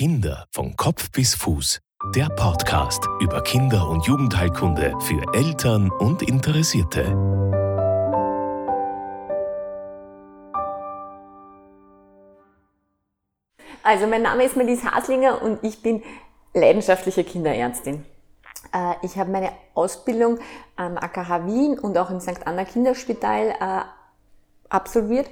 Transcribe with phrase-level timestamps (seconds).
[0.00, 1.78] Kinder von Kopf bis Fuß.
[2.14, 7.04] Der Podcast über Kinder- und Jugendheilkunde für Eltern und Interessierte.
[13.82, 16.02] Also mein Name ist Melise Haslinger und ich bin
[16.54, 18.06] leidenschaftliche Kinderärztin.
[18.72, 20.38] Äh, ich habe meine Ausbildung
[20.76, 22.46] am AKH Wien und auch im St.
[22.46, 23.82] Anna Kinderspital äh,
[24.70, 25.28] absolviert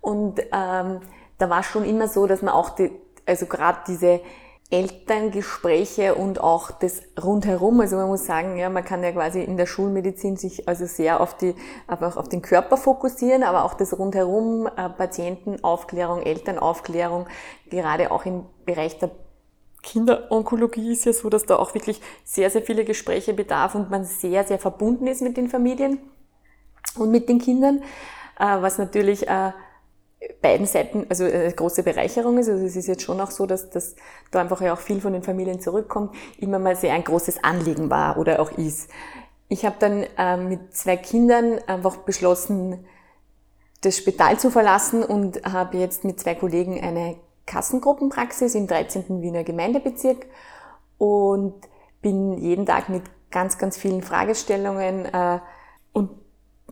[0.00, 1.02] und ähm,
[1.36, 2.90] da war schon immer so, dass man auch die,
[3.26, 4.20] also gerade diese
[4.68, 9.56] Elterngespräche und auch das rundherum, also man muss sagen, ja, man kann ja quasi in
[9.56, 11.54] der Schulmedizin sich also sehr auf die,
[11.86, 17.26] einfach auf den Körper fokussieren, aber auch das rundherum, äh, Patientenaufklärung, Elternaufklärung,
[17.70, 19.10] gerade auch im Bereich der
[19.84, 24.04] Kinderonkologie ist ja so, dass da auch wirklich sehr, sehr viele Gespräche bedarf und man
[24.04, 26.00] sehr, sehr verbunden ist mit den Familien
[26.98, 27.84] und mit den Kindern,
[28.40, 29.52] äh, was natürlich äh,
[30.40, 32.48] beiden Seiten also eine große Bereicherung ist.
[32.48, 33.96] Also es ist jetzt schon auch so, dass, dass
[34.30, 37.90] da einfach ja auch viel von den Familien zurückkommt, immer mal sehr ein großes Anliegen
[37.90, 38.90] war oder auch ist.
[39.48, 42.84] Ich habe dann äh, mit zwei Kindern einfach beschlossen,
[43.82, 49.22] das Spital zu verlassen und habe jetzt mit zwei Kollegen eine Kassengruppenpraxis im 13.
[49.22, 50.26] Wiener Gemeindebezirk
[50.98, 51.54] und
[52.02, 55.38] bin jeden Tag mit ganz, ganz vielen Fragestellungen äh,
[55.92, 56.10] und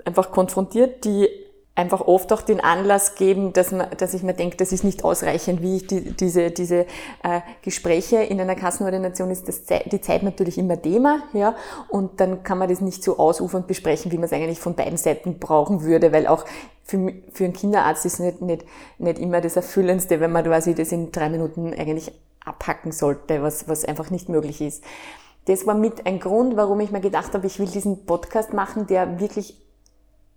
[0.04, 1.28] einfach konfrontiert, die
[1.77, 5.03] einfach oft auch den Anlass geben, dass, man, dass ich mir denke, das ist nicht
[5.03, 6.86] ausreichend, wie ich die, diese, diese
[7.22, 11.56] äh, Gespräche in einer Kassenordination ist das die Zeit natürlich immer Thema, ja,
[11.89, 14.97] und dann kann man das nicht so ausufernd besprechen, wie man es eigentlich von beiden
[14.97, 16.44] Seiten brauchen würde, weil auch
[16.84, 18.64] für, für einen Kinderarzt ist nicht, nicht,
[18.98, 22.12] nicht immer das Erfüllendste, wenn man quasi das in drei Minuten eigentlich
[22.44, 24.84] abhacken sollte, was, was einfach nicht möglich ist.
[25.47, 28.86] Das war mit ein Grund, warum ich mir gedacht habe, ich will diesen Podcast machen,
[28.86, 29.61] der wirklich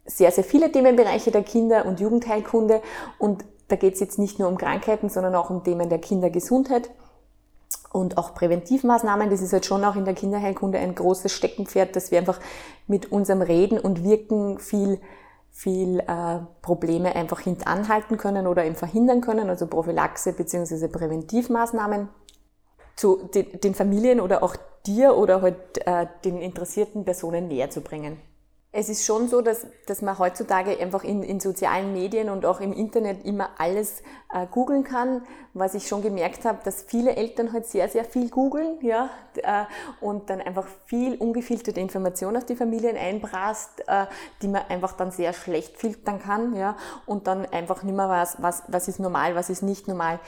[0.08, 2.82] sehr, sehr viele Themenbereiche der Kinder- und Jugendheilkunde
[3.20, 6.90] und da geht es jetzt nicht nur um Krankheiten, sondern auch um Themen der Kindergesundheit
[7.92, 9.30] und auch Präventivmaßnahmen.
[9.30, 12.40] Das ist halt schon auch in der Kinderheilkunde ein großes Steckenpferd, dass wir einfach
[12.88, 15.00] mit unserem Reden und Wirken viel
[15.58, 20.88] viel äh, Probleme einfach hintanhalten können oder eben verhindern können, also Prophylaxe bzw.
[20.88, 22.10] Präventivmaßnahmen
[22.96, 25.58] zu den, den Familien oder auch dir oder halt
[25.88, 28.22] äh, den interessierten Personen näher zu bringen.
[28.80, 32.60] Es ist schon so, dass, dass man heutzutage einfach in, in sozialen Medien und auch
[32.60, 35.24] im Internet immer alles äh, googeln kann.
[35.56, 39.64] Was ich schon gemerkt habe, dass viele Eltern halt sehr, sehr viel googeln, ja, äh,
[40.00, 44.06] und dann einfach viel ungefilterte Informationen auf die Familien einbrast, äh,
[44.44, 46.78] die man einfach dann sehr schlecht filtern kann, ja,
[47.08, 50.20] und dann einfach nicht mehr weiß, was, was ist normal, was ist nicht normal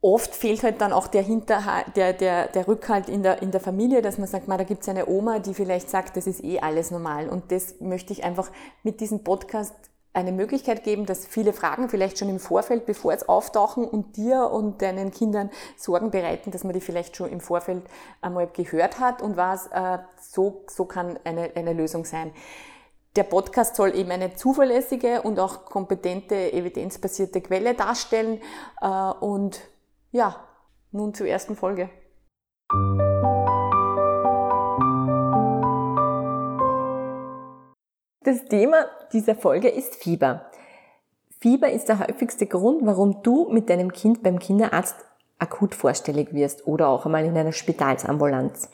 [0.00, 3.60] oft fehlt halt dann auch der, Hinterhalt, der, der, der Rückhalt in der, in der
[3.60, 6.60] Familie, dass man sagt, da gibt es eine Oma, die vielleicht sagt, das ist eh
[6.60, 7.28] alles normal.
[7.28, 8.50] Und das möchte ich einfach
[8.82, 9.74] mit diesem Podcast
[10.16, 14.50] eine Möglichkeit geben, dass viele Fragen vielleicht schon im Vorfeld, bevor es auftauchen und dir
[14.50, 17.82] und deinen Kindern Sorgen bereiten, dass man die vielleicht schon im Vorfeld
[18.22, 22.32] einmal gehört hat und was, äh, so, so kann eine, eine Lösung sein.
[23.14, 28.40] Der Podcast soll eben eine zuverlässige und auch kompetente, evidenzbasierte Quelle darstellen
[28.80, 29.60] äh, und
[30.16, 30.34] ja,
[30.92, 31.90] nun zur ersten Folge.
[38.24, 40.50] Das Thema dieser Folge ist Fieber.
[41.38, 44.96] Fieber ist der häufigste Grund, warum du mit deinem Kind beim Kinderarzt
[45.38, 48.70] akut vorstellig wirst oder auch einmal in einer Spitalsambulanz.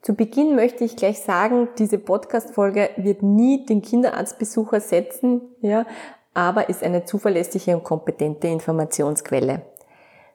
[0.00, 5.86] Zu Beginn möchte ich gleich sagen, diese Podcast-Folge wird nie den Kinderarztbesucher setzen, ja,
[6.34, 9.62] aber ist eine zuverlässige und kompetente Informationsquelle.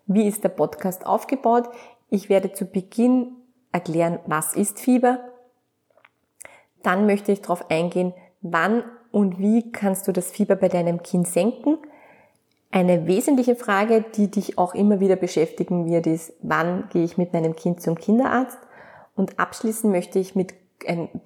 [0.08, 1.70] Wie ist der Podcast aufgebaut?
[2.10, 3.36] Ich werde zu Beginn
[3.74, 5.20] erklären, was ist Fieber.
[6.82, 11.28] Dann möchte ich darauf eingehen, wann und wie kannst du das Fieber bei deinem Kind
[11.28, 11.78] senken.
[12.72, 17.34] Eine wesentliche Frage, die dich auch immer wieder beschäftigen wird, ist, wann gehe ich mit
[17.34, 18.60] meinem Kind zum Kinderarzt?
[19.16, 20.54] Und abschließen möchte ich mit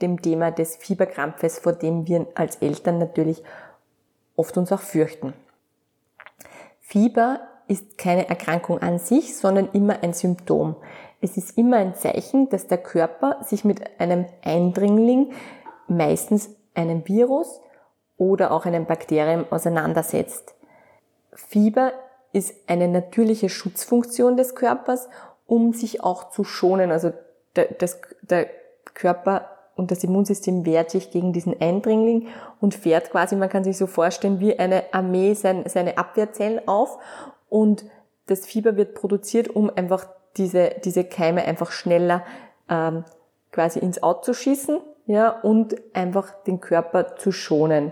[0.02, 3.44] dem Thema des Fieberkrampfes, vor dem wir als Eltern natürlich
[4.36, 5.34] oft uns auch fürchten.
[6.80, 10.76] Fieber ist keine Erkrankung an sich, sondern immer ein Symptom.
[11.22, 15.32] Es ist immer ein Zeichen, dass der Körper sich mit einem Eindringling,
[15.88, 17.62] meistens einem Virus
[18.18, 20.54] oder auch einem Bakterium auseinandersetzt.
[21.34, 21.94] Fieber
[22.34, 25.08] ist eine natürliche Schutzfunktion des Körpers,
[25.48, 26.92] um sich auch zu schonen.
[26.92, 27.14] Also
[27.56, 28.50] der, das, der
[28.94, 32.28] Körper und das Immunsystem wehrt sich gegen diesen Eindringling
[32.60, 37.00] und fährt quasi, man kann sich so vorstellen, wie eine Armee seine Abwehrzellen auf
[37.52, 37.84] und
[38.28, 40.08] das Fieber wird produziert, um einfach
[40.38, 42.24] diese, diese Keime einfach schneller
[42.70, 43.04] ähm,
[43.52, 47.92] quasi ins Out zu schießen ja, und einfach den Körper zu schonen.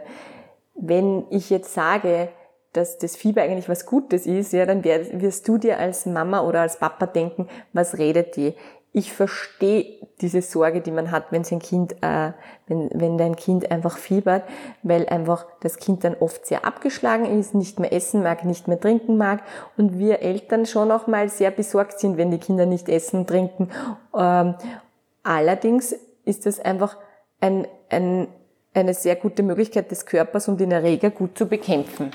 [0.76, 2.30] Wenn ich jetzt sage,
[2.72, 6.62] dass das Fieber eigentlich was Gutes ist, ja, dann wirst du dir als Mama oder
[6.62, 8.56] als Papa denken, was redet die?
[9.00, 12.34] Ich verstehe diese Sorge, die man hat, wenn sein Kind, äh,
[12.68, 14.44] wenn, wenn dein Kind einfach fiebert,
[14.84, 18.78] weil einfach das Kind dann oft sehr abgeschlagen ist, nicht mehr essen mag, nicht mehr
[18.78, 19.42] trinken mag
[19.78, 23.70] und wir Eltern schon auch mal sehr besorgt sind, wenn die Kinder nicht essen, trinken.
[24.14, 24.56] Ähm,
[25.24, 26.98] allerdings ist das einfach
[27.40, 28.28] ein, ein,
[28.74, 32.12] eine sehr gute Möglichkeit des Körpers, um den Erreger gut zu bekämpfen.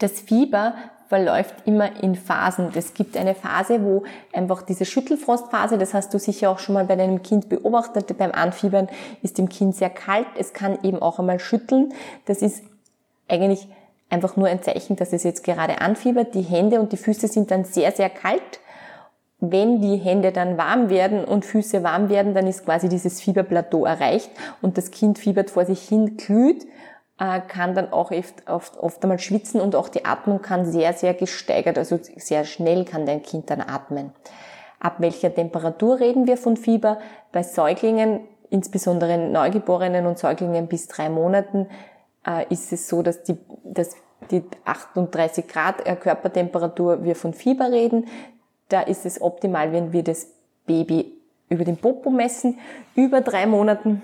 [0.00, 0.74] Das Fieber
[1.10, 2.68] verläuft immer in Phasen.
[2.72, 6.84] Es gibt eine Phase, wo einfach diese Schüttelfrostphase, das hast du sicher auch schon mal
[6.84, 8.88] bei deinem Kind beobachtet, beim Anfiebern
[9.20, 11.92] ist dem Kind sehr kalt, es kann eben auch einmal schütteln.
[12.26, 12.62] Das ist
[13.26, 13.66] eigentlich
[14.08, 16.32] einfach nur ein Zeichen, dass es jetzt gerade anfiebert.
[16.36, 18.60] Die Hände und die Füße sind dann sehr, sehr kalt.
[19.40, 23.84] Wenn die Hände dann warm werden und Füße warm werden, dann ist quasi dieses Fieberplateau
[23.84, 24.30] erreicht
[24.62, 26.68] und das Kind fiebert vor sich hin, glüht
[27.20, 31.12] kann dann auch oft, oft, oft einmal schwitzen und auch die Atmung kann sehr, sehr
[31.12, 34.12] gesteigert, also sehr schnell kann dein Kind dann atmen.
[34.78, 36.98] Ab welcher Temperatur reden wir von Fieber?
[37.30, 41.68] Bei Säuglingen, insbesondere Neugeborenen und Säuglingen bis drei Monaten,
[42.26, 43.94] äh, ist es so, dass die, dass
[44.30, 48.06] die 38 Grad äh, Körpertemperatur wir von Fieber reden.
[48.70, 50.28] Da ist es optimal, wenn wir das
[50.64, 51.12] Baby
[51.50, 52.58] über den Popo messen.
[52.94, 54.00] Über drei Monaten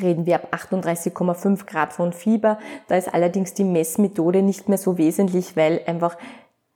[0.00, 2.58] reden wir ab 38,5 Grad von Fieber.
[2.88, 6.16] Da ist allerdings die Messmethode nicht mehr so wesentlich, weil einfach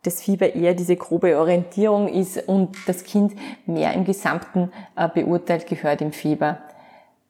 [0.03, 3.35] das Fieber eher diese grobe Orientierung ist und das Kind
[3.67, 6.59] mehr im Gesamten äh, beurteilt gehört im Fieber.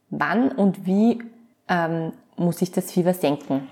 [0.09, 1.23] Wann und wie
[1.69, 3.69] ähm, muss ich das Fieber senken?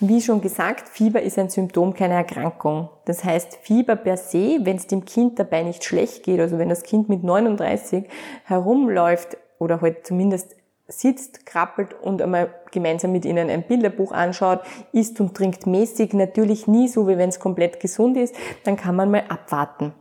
[0.00, 2.90] Wie schon gesagt, Fieber ist ein Symptom keiner Erkrankung.
[3.06, 6.68] Das heißt, Fieber per se, wenn es dem Kind dabei nicht schlecht geht, also wenn
[6.68, 8.04] das Kind mit 39
[8.44, 10.56] herumläuft oder halt zumindest
[10.88, 14.60] sitzt, krabbelt und einmal gemeinsam mit ihnen ein Bilderbuch anschaut,
[14.92, 18.34] isst und trinkt mäßig, natürlich nie so, wie wenn es komplett gesund ist,
[18.64, 19.94] dann kann man mal abwarten.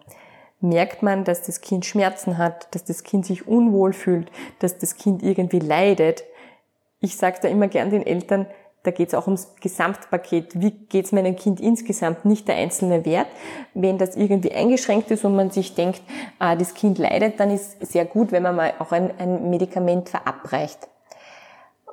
[0.59, 4.95] Merkt man, dass das Kind Schmerzen hat, dass das Kind sich unwohl fühlt, dass das
[4.95, 6.23] Kind irgendwie leidet.
[6.99, 8.47] Ich sage da immer gern den Eltern,
[8.83, 10.59] da geht es auch ums Gesamtpaket.
[10.59, 13.27] Wie geht es meinem Kind insgesamt, nicht der einzelne Wert.
[13.73, 16.01] Wenn das irgendwie eingeschränkt ist und man sich denkt,
[16.37, 20.09] ah, das Kind leidet, dann ist sehr gut, wenn man mal auch ein, ein Medikament
[20.09, 20.89] verabreicht.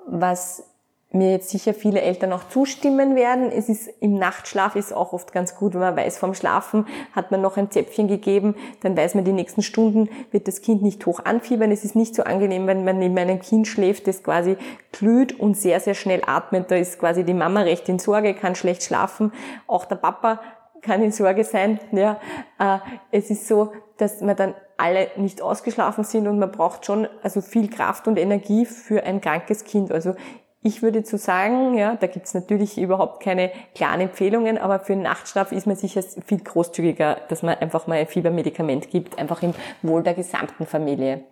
[0.06, 0.64] Was
[1.12, 3.50] mir jetzt sicher viele Eltern auch zustimmen werden.
[3.50, 7.32] Es ist im Nachtschlaf ist auch oft ganz gut, wenn man weiß, vorm Schlafen hat
[7.32, 11.04] man noch ein Zäpfchen gegeben, dann weiß man, die nächsten Stunden wird das Kind nicht
[11.06, 11.72] hoch anfiebern.
[11.72, 14.56] Es ist nicht so angenehm, wenn man neben einem Kind schläft, das quasi
[14.92, 16.70] glüht und sehr, sehr schnell atmet.
[16.70, 19.32] Da ist quasi die Mama recht in Sorge, kann schlecht schlafen.
[19.66, 20.40] Auch der Papa
[20.80, 21.80] kann in Sorge sein.
[21.92, 22.20] Ja,
[22.58, 22.78] äh,
[23.10, 27.42] es ist so, dass man dann alle nicht ausgeschlafen sind und man braucht schon also
[27.42, 29.92] viel Kraft und Energie für ein krankes Kind.
[29.92, 30.14] Also
[30.62, 35.02] ich würde zu sagen, ja, da gibt's natürlich überhaupt keine klaren Empfehlungen, aber für den
[35.02, 39.54] Nachtschlaf ist man sicher viel großzügiger, dass man einfach mal ein Fiebermedikament gibt, einfach im
[39.82, 41.24] Wohl der gesamten Familie.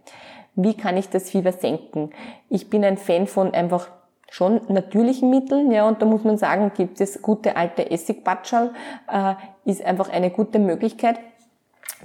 [0.54, 2.10] Wie kann ich das Fieber senken?
[2.48, 3.88] Ich bin ein Fan von einfach
[4.30, 8.72] schon natürlichen Mitteln, ja, und da muss man sagen, gibt es gute alte Essigbatschal,
[9.10, 9.34] äh,
[9.64, 11.18] ist einfach eine gute Möglichkeit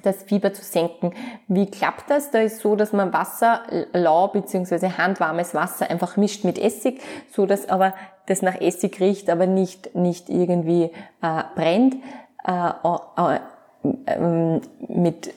[0.02, 1.14] das Fieber zu senken.
[1.48, 2.32] Wie klappt das?
[2.32, 3.62] Da ist so, dass man Wasser,
[3.94, 4.90] lau bzw.
[4.98, 7.02] handwarmes Wasser einfach mischt mit Essig,
[7.32, 7.94] so dass aber
[8.26, 10.92] das nach Essig riecht, aber nicht nicht irgendwie
[11.22, 11.96] äh, brennt.
[12.46, 12.72] Äh,
[14.06, 15.34] äh, mit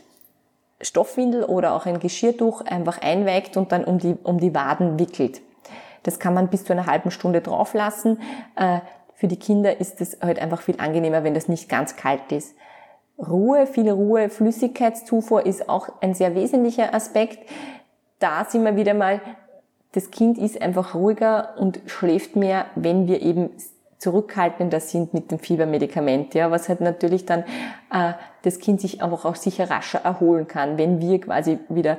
[0.81, 5.41] Stoffwindel oder auch ein Geschirrtuch einfach einweigt und dann um die um die Waden wickelt.
[6.05, 8.21] Das kann man bis zu einer halben Stunde drauf lassen.
[8.55, 8.81] Äh,
[9.15, 12.55] für die Kinder ist es halt einfach viel angenehmer, wenn das nicht ganz kalt ist.
[13.19, 17.39] Ruhe, viel Ruhe, Flüssigkeitszufuhr ist auch ein sehr wesentlicher Aspekt.
[18.19, 19.21] Da sind wir wieder mal,
[19.93, 23.51] das Kind ist einfach ruhiger und schläft mehr, wenn wir eben
[23.99, 27.45] zurückhaltender sind mit dem Fiebermedikament, ja, was halt natürlich dann
[27.91, 31.97] äh, das Kind sich einfach auch sicher rascher erholen kann, wenn wir quasi wieder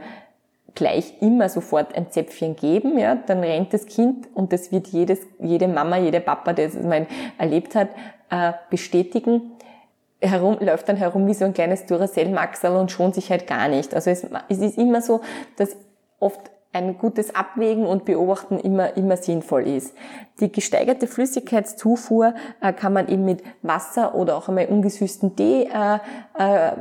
[0.75, 5.19] gleich immer sofort ein Zäpfchen geben, ja, dann rennt das Kind und das wird jedes,
[5.39, 7.07] jede Mama, jede Papa, der es mal
[7.39, 7.89] erlebt hat,
[8.29, 9.56] äh, bestätigen
[10.21, 13.93] herum, läuft dann herum wie so ein kleines Duracell-Maxal und schont sich halt gar nicht.
[13.93, 15.21] Also es, es ist immer so,
[15.57, 15.75] dass
[16.19, 19.95] oft ein gutes Abwägen und Beobachten immer, immer sinnvoll ist.
[20.39, 25.97] Die gesteigerte Flüssigkeitszufuhr äh, kann man eben mit Wasser oder auch einmal ungesüßten Tee äh,
[26.37, 26.73] äh,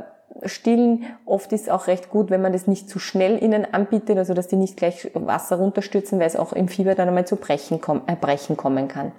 [0.47, 1.05] stillen.
[1.25, 4.47] Oft ist auch recht gut, wenn man das nicht zu schnell ihnen anbietet, also dass
[4.47, 8.15] die nicht gleich Wasser runterstürzen, weil es auch im Fieber dann einmal zu Brechen, äh,
[8.15, 9.13] Brechen kommen kann.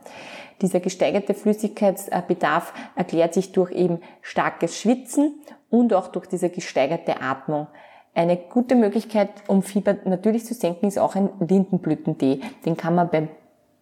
[0.61, 7.69] Dieser gesteigerte Flüssigkeitsbedarf erklärt sich durch eben starkes Schwitzen und auch durch diese gesteigerte Atmung.
[8.15, 12.41] Eine gute Möglichkeit, um Fieber natürlich zu senken, ist auch ein Lindenblütentee.
[12.65, 13.29] Den kann man bei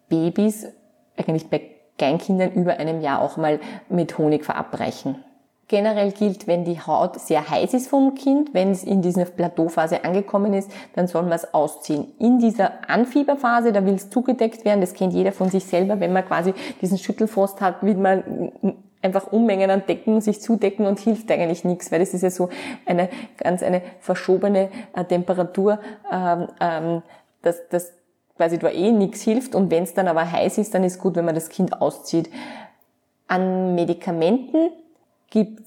[0.09, 0.67] Babys,
[1.15, 1.61] eigentlich bei
[1.97, 5.23] Kleinkindern über einem Jahr auch mal mit Honig verabreichen.
[5.69, 10.05] Generell gilt, wenn die Haut sehr heiß ist vom Kind, wenn es in dieser Plateauphase
[10.05, 12.07] angekommen ist, dann soll man es ausziehen.
[12.19, 16.13] In dieser Anfieberphase, da will es zugedeckt werden, das kennt jeder von sich selber, wenn
[16.13, 18.53] man quasi diesen Schüttelfrost hat, will man
[19.01, 22.49] einfach Unmengen an Decken sich zudecken und hilft eigentlich nichts, weil das ist ja so
[22.85, 27.01] eine ganz eine verschobene äh, Temperatur, ähm, ähm,
[27.41, 27.93] dass das
[28.37, 31.15] quasi da eh nichts hilft und wenn es dann aber heiß ist, dann ist gut,
[31.15, 32.29] wenn man das Kind auszieht.
[33.27, 34.69] An Medikamenten
[35.29, 35.61] gibt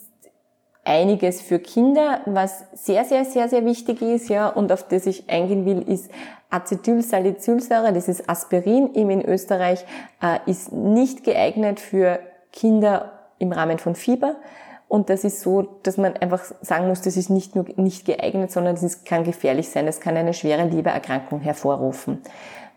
[0.85, 2.21] einiges für Kinder.
[2.26, 6.11] Was sehr, sehr, sehr, sehr wichtig ist, ja, und auf das ich eingehen will, ist
[6.50, 9.85] Acetylsalicylsäure, das ist Aspirin, eben in Österreich,
[10.23, 12.19] äh, ist nicht geeignet für
[12.52, 14.37] Kinder im Rahmen von Fieber.
[14.88, 18.50] Und das ist so, dass man einfach sagen muss, das ist nicht nur nicht geeignet,
[18.50, 19.87] sondern es kann gefährlich sein.
[19.87, 22.21] Es kann eine schwere Lebererkrankung hervorrufen.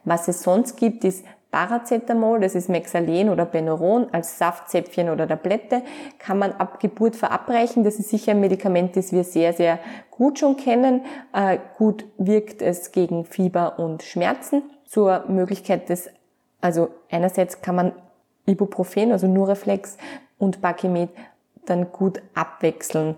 [0.03, 5.83] Was es sonst gibt, ist Paracetamol, das ist Mexalen oder Benuron als Saftzäpfchen oder Tablette,
[6.17, 7.83] kann man ab Geburt verabreichen.
[7.83, 9.77] Das ist sicher ein Medikament, das wir sehr, sehr
[10.09, 11.01] gut schon kennen.
[11.31, 14.63] Äh, gut wirkt es gegen Fieber und Schmerzen.
[14.87, 16.09] Zur Möglichkeit des,
[16.59, 17.91] also einerseits kann man
[18.47, 19.97] Ibuprofen, also Nureflex
[20.39, 21.11] und Bakimet
[21.67, 23.15] dann gut abwechseln.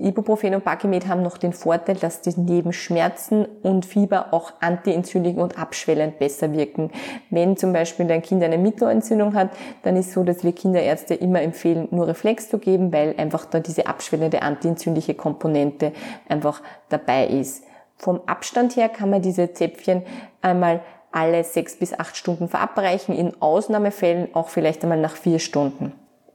[0.00, 5.36] Ibuprofen und Bakimet haben noch den Vorteil, dass die neben Schmerzen und Fieber auch antientzündlich
[5.36, 6.90] und abschwellend besser wirken.
[7.28, 9.50] Wenn zum Beispiel dein Kind eine Mittelohrentzündung hat,
[9.82, 13.60] dann ist so, dass wir Kinderärzte immer empfehlen, nur Reflex zu geben, weil einfach da
[13.60, 15.92] diese abschwellende antientzündliche Komponente
[16.28, 17.64] einfach dabei ist.
[17.96, 20.02] Vom Abstand her kann man diese Zäpfchen
[20.40, 20.80] einmal
[21.12, 25.92] alle sechs bis acht Stunden verabreichen, in Ausnahmefällen auch vielleicht einmal nach vier Stunden.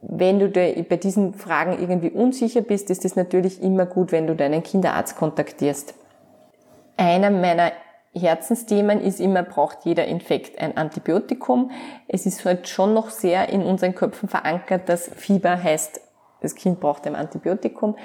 [0.08, 4.36] Wenn du bei diesen Fragen irgendwie unsicher bist, ist es natürlich immer gut, wenn du
[4.36, 5.94] deinen Kinderarzt kontaktierst.
[6.96, 7.72] Einer meiner
[8.14, 11.72] Herzensthemen ist immer, braucht jeder Infekt ein Antibiotikum.
[12.06, 16.00] Es ist halt schon noch sehr in unseren Köpfen verankert, dass Fieber heißt,
[16.40, 17.96] das Kind braucht ein Antibiotikum.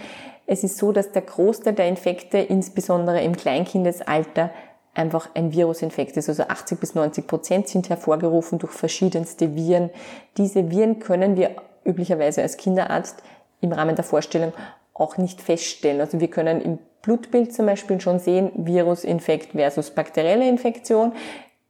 [0.47, 4.49] Es ist so, dass der Großteil der Infekte, insbesondere im Kleinkindesalter,
[4.95, 6.29] einfach ein Virusinfekt ist.
[6.29, 9.91] Also 80 bis 90 Prozent sind hervorgerufen durch verschiedenste Viren.
[10.37, 11.51] Diese Viren können wir
[11.83, 13.23] üblicherweise als Kinderarzt
[13.61, 14.53] im Rahmen der Vorstellung
[14.93, 16.01] auch nicht feststellen.
[16.01, 21.13] Also wir können im Blutbild zum Beispiel schon sehen, Virusinfekt versus bakterielle Infektion.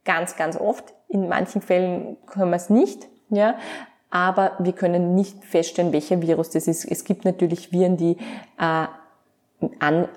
[0.04, 0.92] Ganz, ganz oft.
[1.08, 3.56] In manchen Fällen können wir es nicht, ja.
[4.10, 6.84] Aber wir können nicht feststellen, welcher Virus das ist.
[6.84, 8.18] Es gibt natürlich Viren, die
[8.58, 8.86] äh,
[9.78, 10.08] an,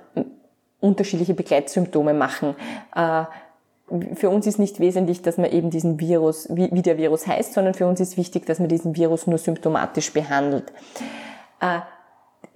[0.81, 2.55] unterschiedliche Begleitsymptome machen.
[2.93, 3.23] Äh,
[4.15, 7.53] für uns ist nicht wesentlich, dass man eben diesen Virus, wie, wie der Virus heißt,
[7.53, 10.71] sondern für uns ist wichtig, dass man diesen Virus nur symptomatisch behandelt.
[11.61, 11.81] Äh,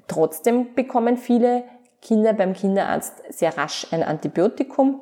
[0.08, 1.64] trotzdem bekommen viele
[2.02, 5.02] Kinder beim Kinderarzt sehr rasch ein Antibiotikum.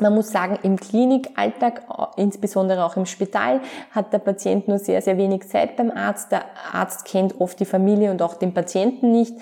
[0.00, 1.82] Man muss sagen, im Klinikalltag,
[2.16, 6.32] insbesondere auch im Spital, hat der Patient nur sehr, sehr wenig Zeit beim Arzt.
[6.32, 9.34] Der Arzt kennt oft die Familie und auch den Patienten nicht.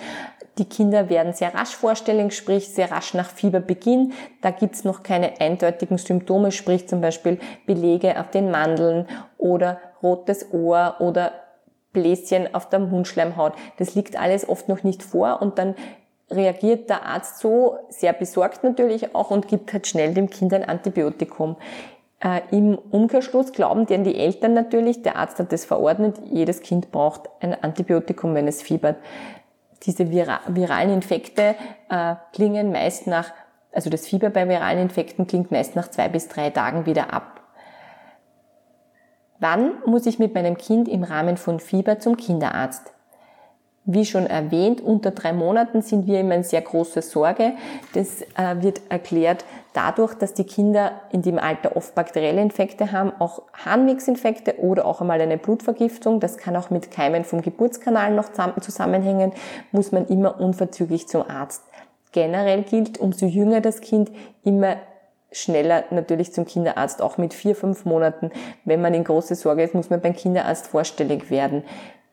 [0.57, 4.13] Die Kinder werden sehr rasch vorstellig, sprich sehr rasch nach Fieberbeginn.
[4.41, 10.53] Da gibt's noch keine eindeutigen Symptome, sprich zum Beispiel Belege auf den Mandeln oder rotes
[10.53, 11.31] Ohr oder
[11.93, 13.53] Bläschen auf der Mundschleimhaut.
[13.77, 15.75] Das liegt alles oft noch nicht vor und dann
[16.29, 20.63] reagiert der Arzt so, sehr besorgt natürlich auch und gibt halt schnell dem Kind ein
[20.63, 21.57] Antibiotikum.
[22.21, 26.91] Äh, Im Umkehrschluss glauben denn die Eltern natürlich, der Arzt hat das verordnet, jedes Kind
[26.91, 28.97] braucht ein Antibiotikum, wenn es fiebert
[29.83, 31.55] diese viralen Infekte
[31.89, 33.31] äh, klingen meist nach,
[33.71, 37.41] also das Fieber bei viralen Infekten klingt meist nach zwei bis drei Tagen wieder ab.
[39.39, 42.93] Wann muss ich mit meinem Kind im Rahmen von Fieber zum Kinderarzt?
[43.83, 47.53] Wie schon erwähnt, unter drei Monaten sind wir immer in sehr große Sorge.
[47.93, 53.11] Das äh, wird erklärt dadurch, dass die Kinder in dem Alter oft bakterielle Infekte haben,
[53.17, 56.19] auch Harnwegsinfekte oder auch einmal eine Blutvergiftung.
[56.19, 59.31] Das kann auch mit Keimen vom Geburtskanal noch zusammenhängen,
[59.71, 61.63] muss man immer unverzüglich zum Arzt.
[62.11, 64.11] Generell gilt, umso jünger das Kind,
[64.43, 64.75] immer
[65.31, 68.31] schneller natürlich zum Kinderarzt, auch mit vier, fünf Monaten.
[68.65, 71.63] Wenn man in große Sorge ist, muss man beim Kinderarzt vorstellig werden.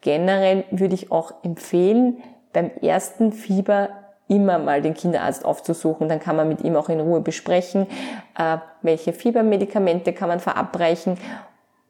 [0.01, 3.91] Generell würde ich auch empfehlen, beim ersten Fieber
[4.29, 6.09] immer mal den Kinderarzt aufzusuchen.
[6.09, 7.87] Dann kann man mit ihm auch in Ruhe besprechen,
[8.39, 11.19] äh, welche Fiebermedikamente kann man verabreichen.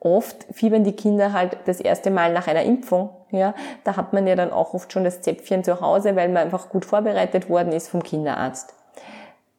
[0.01, 3.11] Oft fiebern die Kinder halt das erste Mal nach einer Impfung.
[3.31, 6.45] Ja, da hat man ja dann auch oft schon das Zäpfchen zu Hause, weil man
[6.45, 8.75] einfach gut vorbereitet worden ist vom Kinderarzt.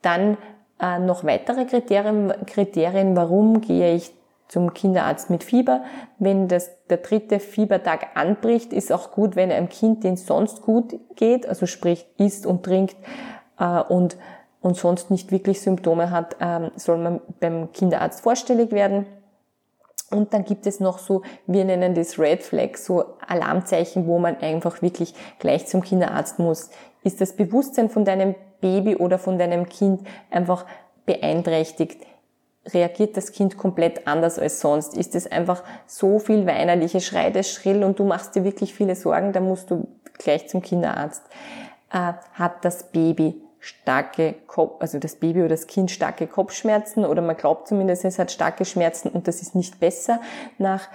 [0.01, 0.38] Dann
[0.82, 4.13] äh, noch weitere Kriterien, Kriterien, warum gehe ich
[4.50, 5.84] zum Kinderarzt mit Fieber.
[6.18, 11.00] Wenn das, der dritte Fiebertag anbricht, ist auch gut, wenn einem Kind den sonst gut
[11.15, 12.98] geht, also sprich isst und trinkt
[13.60, 14.18] äh, und,
[14.60, 19.06] und sonst nicht wirklich Symptome hat, äh, soll man beim Kinderarzt vorstellig werden.
[20.12, 24.38] Und dann gibt es noch so, wir nennen das Red Flag, so Alarmzeichen, wo man
[24.38, 26.72] einfach wirklich gleich zum Kinderarzt muss.
[27.03, 30.01] Ist das Bewusstsein von deinem Baby oder von deinem Kind
[30.32, 30.65] einfach
[31.06, 32.09] beeinträchtigt?
[32.73, 34.97] Reagiert das Kind komplett anders als sonst?
[34.97, 38.95] Ist es einfach so viel weinerliche, schreit es schrill und du machst dir wirklich viele
[38.95, 41.23] Sorgen, dann musst du gleich zum Kinderarzt.
[41.91, 47.21] Äh, hat das Baby starke Kopf, also das Baby oder das Kind starke Kopfschmerzen oder
[47.21, 50.21] man glaubt zumindest, es hat starke Schmerzen und das ist nicht besser
[50.57, 50.88] nach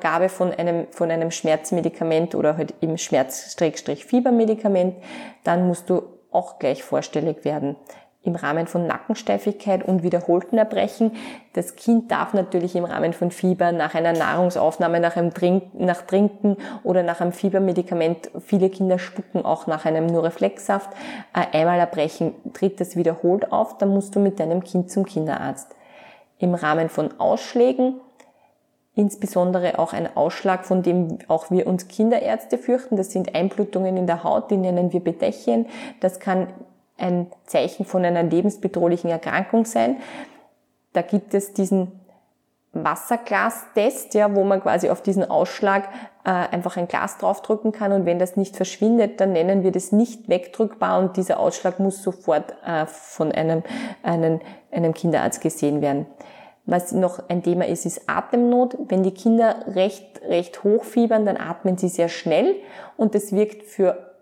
[0.00, 4.96] Gabe von einem, von einem Schmerzmedikament oder halt eben Schmerz-Fiebermedikament,
[5.42, 7.76] dann musst du auch gleich vorstellig werden
[8.22, 11.12] im Rahmen von Nackensteifigkeit und wiederholten Erbrechen.
[11.54, 16.02] Das Kind darf natürlich im Rahmen von Fieber nach einer Nahrungsaufnahme, nach einem Trinken, nach
[16.02, 20.90] Trinken oder nach einem Fiebermedikament, viele Kinder spucken auch nach einem Nureflexsaft,
[21.32, 25.74] einmal erbrechen, tritt das wiederholt auf, dann musst du mit deinem Kind zum Kinderarzt.
[26.38, 28.00] Im Rahmen von Ausschlägen,
[28.94, 34.06] insbesondere auch ein Ausschlag, von dem auch wir uns Kinderärzte fürchten, das sind Einblutungen in
[34.06, 35.66] der Haut, die nennen wir Bedächchen,
[36.00, 36.48] das kann
[37.00, 39.96] ein Zeichen von einer lebensbedrohlichen Erkrankung sein.
[40.92, 42.00] Da gibt es diesen
[42.72, 45.88] Wasserglastest, ja, wo man quasi auf diesen Ausschlag
[46.24, 49.90] äh, einfach ein Glas draufdrücken kann und wenn das nicht verschwindet, dann nennen wir das
[49.90, 53.64] nicht wegdrückbar und dieser Ausschlag muss sofort äh, von einem,
[54.04, 54.40] einem,
[54.70, 56.06] einem Kinderarzt gesehen werden.
[56.64, 58.76] Was noch ein Thema ist, ist Atemnot.
[58.86, 62.54] Wenn die Kinder recht, recht hoch fiebern, dann atmen sie sehr schnell
[62.96, 64.12] und das wirkt für,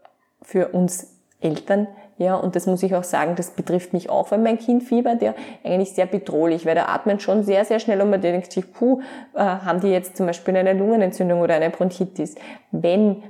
[0.40, 4.42] für uns Eltern ja, und das muss ich auch sagen, das betrifft mich auch, wenn
[4.42, 5.34] mein Kind fiebert, ja,
[5.64, 9.00] eigentlich sehr bedrohlich, weil der atmet schon sehr, sehr schnell und man denkt sich, puh,
[9.34, 12.34] äh, haben die jetzt zum Beispiel eine Lungenentzündung oder eine Bronchitis.
[12.72, 13.22] Wenn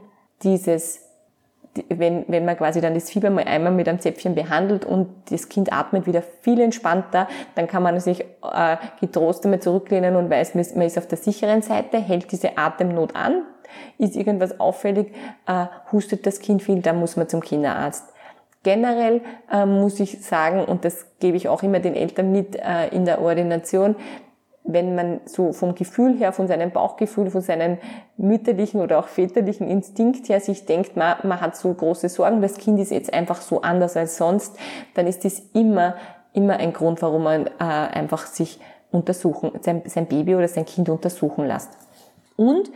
[0.42, 1.08] dieses
[1.88, 5.48] wenn, wenn man quasi dann das Fieber mal einmal mit einem Zäpfchen behandelt und das
[5.48, 10.54] Kind atmet wieder viel entspannter, dann kann man sich äh, getrost einmal zurücklehnen und weiß,
[10.54, 13.42] man ist auf der sicheren Seite, hält diese Atemnot an,
[13.98, 15.12] ist irgendwas auffällig,
[15.46, 18.12] äh, hustet das Kind viel, dann muss man zum Kinderarzt.
[18.62, 22.88] Generell äh, muss ich sagen, und das gebe ich auch immer den Eltern mit äh,
[22.88, 23.96] in der Ordination,
[24.64, 27.78] wenn man so vom Gefühl her, von seinem Bauchgefühl, von seinem
[28.16, 32.58] mütterlichen oder auch väterlichen Instinkt her sich denkt, man, man hat so große Sorgen, das
[32.58, 34.58] Kind ist jetzt einfach so anders als sonst,
[34.94, 35.94] dann ist das immer,
[36.34, 40.88] immer ein Grund, warum man äh, einfach sich untersuchen, sein, sein Baby oder sein Kind
[40.88, 41.70] untersuchen lässt.
[42.36, 42.70] Und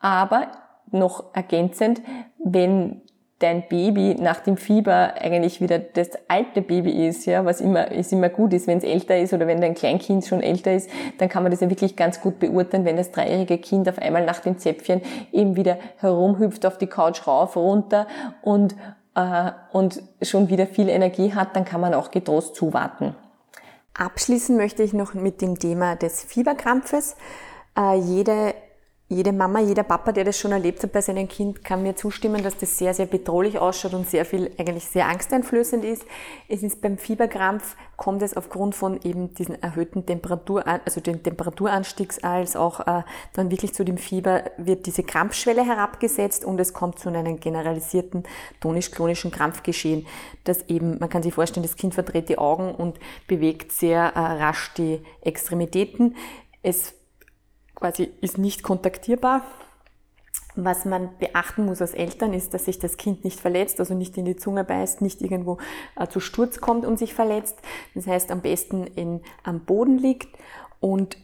[0.00, 0.48] aber
[0.90, 2.02] noch ergänzend,
[2.42, 3.02] wenn
[3.40, 8.12] dein Baby nach dem Fieber eigentlich wieder das alte Baby ist, ja, was immer, ist
[8.12, 11.28] immer gut ist, wenn es älter ist oder wenn dein Kleinkind schon älter ist, dann
[11.28, 14.40] kann man das ja wirklich ganz gut beurteilen, wenn das dreijährige Kind auf einmal nach
[14.40, 18.06] dem Zäpfchen eben wieder herumhüpft auf die Couch rauf, runter
[18.42, 18.76] und,
[19.16, 23.16] äh, und schon wieder viel Energie hat, dann kann man auch getrost zuwarten.
[23.94, 27.16] Abschließen möchte ich noch mit dem Thema des Fieberkrampfes.
[27.76, 28.54] Äh, jede
[29.08, 32.42] jede Mama, jeder Papa, der das schon erlebt hat bei seinem Kind, kann mir zustimmen,
[32.42, 36.06] dass das sehr, sehr bedrohlich ausschaut und sehr viel, eigentlich sehr angsteinflößend ist.
[36.48, 42.24] Es ist beim Fieberkrampf, kommt es aufgrund von eben diesen erhöhten Temperatur, also den Temperaturanstiegs
[42.24, 43.02] als auch äh,
[43.34, 48.24] dann wirklich zu dem Fieber wird diese Krampfschwelle herabgesetzt und es kommt zu einem generalisierten
[48.60, 50.06] tonisch-klonischen Krampfgeschehen,
[50.44, 54.18] das eben, man kann sich vorstellen, das Kind verdreht die Augen und bewegt sehr äh,
[54.18, 56.16] rasch die Extremitäten.
[56.62, 56.94] Es
[57.74, 59.42] quasi ist nicht kontaktierbar.
[60.56, 64.16] Was man beachten muss als Eltern ist, dass sich das Kind nicht verletzt, also nicht
[64.16, 65.58] in die Zunge beißt, nicht irgendwo
[65.96, 67.58] äh, zu Sturz kommt und sich verletzt.
[67.94, 70.28] Das heißt, am besten in, am Boden liegt
[70.78, 71.16] und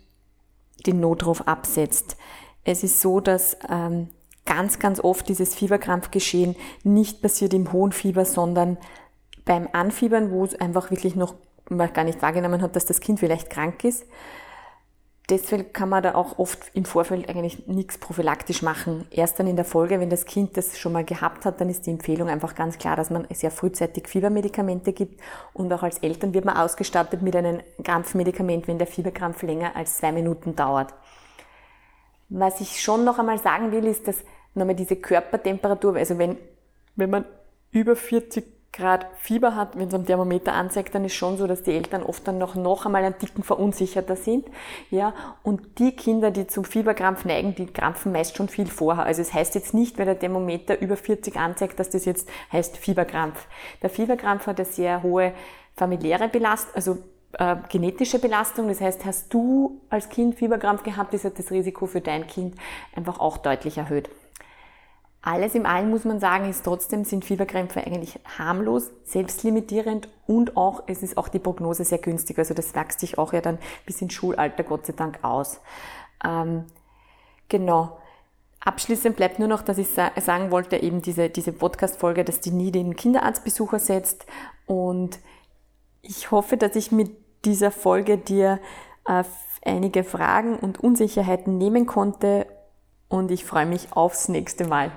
[0.87, 2.17] den Notruf absetzt.
[2.65, 4.09] Es ist so, dass ähm,
[4.47, 8.79] ganz, ganz oft dieses Fieberkrampfgeschehen nicht passiert im hohen Fieber, sondern
[9.45, 11.35] beim Anfiebern, wo es einfach wirklich noch
[11.69, 14.05] man gar nicht wahrgenommen hat, dass das Kind vielleicht krank ist
[15.31, 19.07] deswegen kann man da auch oft im Vorfeld eigentlich nichts prophylaktisch machen.
[19.11, 21.87] Erst dann in der Folge, wenn das Kind das schon mal gehabt hat, dann ist
[21.87, 25.21] die Empfehlung einfach ganz klar, dass man sehr frühzeitig Fiebermedikamente gibt
[25.53, 29.99] und auch als Eltern wird man ausgestattet mit einem Krampfmedikament, wenn der Fieberkrampf länger als
[29.99, 30.93] zwei Minuten dauert.
[32.29, 36.37] Was ich schon noch einmal sagen will, ist, dass nochmal diese Körpertemperatur, also wenn,
[36.97, 37.25] wenn man
[37.71, 41.65] über 40 Grad Fieber hat, wenn es am Thermometer anzeigt, dann ist schon so, dass
[41.65, 44.47] die Eltern oft dann noch, noch einmal einen Ticken verunsicherter sind.
[44.91, 49.05] Ja, und die Kinder, die zum Fieberkrampf neigen, die krampfen meist schon viel vorher.
[49.05, 52.77] Also es heißt jetzt nicht, weil der Thermometer über 40 anzeigt, dass das jetzt heißt
[52.77, 53.47] Fieberkrampf.
[53.83, 55.33] Der Fieberkrampf hat eine sehr hohe
[55.75, 56.99] familiäre Belastung, also
[57.33, 58.69] äh, genetische Belastung.
[58.69, 62.55] Das heißt, hast du als Kind Fieberkrampf gehabt, ist das Risiko für dein Kind
[62.95, 64.11] einfach auch deutlich erhöht.
[65.23, 70.85] Alles im Allen muss man sagen, ist trotzdem sind Fieberkrämpfe eigentlich harmlos, selbstlimitierend und auch,
[70.87, 72.39] es ist auch die Prognose sehr günstig.
[72.39, 75.61] Also das wächst sich auch ja dann bis ins Schulalter Gott sei Dank aus.
[76.25, 76.65] Ähm,
[77.49, 77.99] genau.
[78.61, 82.71] Abschließend bleibt nur noch, dass ich sagen wollte, eben diese, diese Podcast-Folge, dass die nie
[82.71, 84.27] den Kinderarztbesucher setzt.
[84.67, 85.19] Und
[86.03, 87.11] ich hoffe, dass ich mit
[87.45, 88.59] dieser Folge dir
[89.07, 89.25] äh,
[89.65, 92.47] einige Fragen und Unsicherheiten nehmen konnte.
[93.09, 94.93] Und ich freue mich aufs nächste Mal.